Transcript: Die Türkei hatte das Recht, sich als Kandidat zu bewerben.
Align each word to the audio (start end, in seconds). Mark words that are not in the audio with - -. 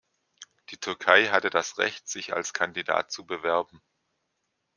Die 0.69 0.77
Türkei 0.77 1.27
hatte 1.27 1.51
das 1.51 1.77
Recht, 1.77 2.09
sich 2.09 2.33
als 2.33 2.53
Kandidat 2.53 3.11
zu 3.11 3.23
bewerben. 3.23 3.83